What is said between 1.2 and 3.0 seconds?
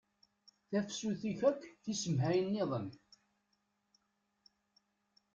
tif akk tisemhay-nniḍen